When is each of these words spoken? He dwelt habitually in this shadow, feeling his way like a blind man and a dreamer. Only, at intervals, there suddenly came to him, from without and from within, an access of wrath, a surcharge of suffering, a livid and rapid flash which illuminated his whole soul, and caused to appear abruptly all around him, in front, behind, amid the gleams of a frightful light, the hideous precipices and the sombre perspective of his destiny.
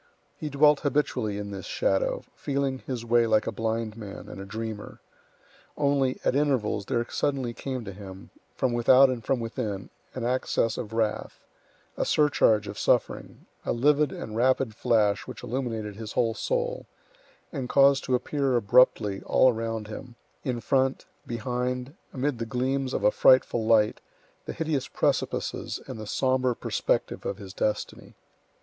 He 0.35 0.49
dwelt 0.49 0.79
habitually 0.79 1.37
in 1.37 1.51
this 1.51 1.67
shadow, 1.67 2.23
feeling 2.33 2.79
his 2.87 3.05
way 3.05 3.27
like 3.27 3.45
a 3.45 3.51
blind 3.51 3.95
man 3.95 4.27
and 4.29 4.41
a 4.41 4.45
dreamer. 4.45 4.99
Only, 5.77 6.19
at 6.25 6.35
intervals, 6.35 6.85
there 6.87 7.05
suddenly 7.07 7.53
came 7.53 7.85
to 7.85 7.93
him, 7.93 8.31
from 8.55 8.73
without 8.73 9.11
and 9.11 9.23
from 9.23 9.39
within, 9.39 9.91
an 10.15 10.23
access 10.25 10.75
of 10.75 10.91
wrath, 10.91 11.45
a 11.97 12.03
surcharge 12.03 12.67
of 12.67 12.79
suffering, 12.79 13.45
a 13.63 13.73
livid 13.73 14.11
and 14.11 14.35
rapid 14.35 14.73
flash 14.73 15.27
which 15.27 15.43
illuminated 15.43 15.97
his 15.97 16.13
whole 16.13 16.33
soul, 16.33 16.87
and 17.53 17.69
caused 17.69 18.03
to 18.05 18.15
appear 18.15 18.55
abruptly 18.55 19.21
all 19.27 19.53
around 19.53 19.85
him, 19.87 20.15
in 20.43 20.61
front, 20.61 21.05
behind, 21.27 21.93
amid 22.11 22.39
the 22.39 22.47
gleams 22.47 22.95
of 22.95 23.03
a 23.03 23.11
frightful 23.11 23.67
light, 23.67 24.01
the 24.45 24.53
hideous 24.53 24.87
precipices 24.87 25.79
and 25.85 25.99
the 25.99 26.07
sombre 26.07 26.55
perspective 26.55 27.23
of 27.23 27.37
his 27.37 27.53
destiny. 27.53 28.15